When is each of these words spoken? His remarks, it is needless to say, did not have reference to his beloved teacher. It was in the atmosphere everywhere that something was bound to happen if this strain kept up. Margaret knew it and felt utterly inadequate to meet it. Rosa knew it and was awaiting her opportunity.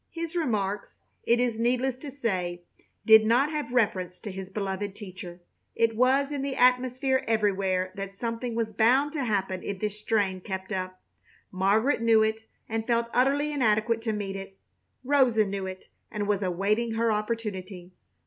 His 0.09 0.35
remarks, 0.35 1.01
it 1.25 1.39
is 1.39 1.59
needless 1.59 1.95
to 1.97 2.09
say, 2.09 2.63
did 3.05 3.23
not 3.23 3.51
have 3.51 3.71
reference 3.71 4.19
to 4.21 4.31
his 4.31 4.49
beloved 4.49 4.95
teacher. 4.95 5.41
It 5.75 5.95
was 5.95 6.31
in 6.31 6.41
the 6.41 6.55
atmosphere 6.55 7.23
everywhere 7.27 7.91
that 7.93 8.11
something 8.11 8.55
was 8.55 8.73
bound 8.73 9.13
to 9.13 9.23
happen 9.23 9.61
if 9.61 9.79
this 9.79 9.99
strain 9.99 10.41
kept 10.41 10.71
up. 10.71 10.99
Margaret 11.51 12.01
knew 12.01 12.23
it 12.23 12.47
and 12.67 12.87
felt 12.87 13.11
utterly 13.13 13.51
inadequate 13.53 14.01
to 14.01 14.11
meet 14.11 14.35
it. 14.35 14.57
Rosa 15.03 15.45
knew 15.45 15.67
it 15.67 15.87
and 16.09 16.27
was 16.27 16.41
awaiting 16.41 16.93
her 16.95 17.11
opportunity. 17.11 17.91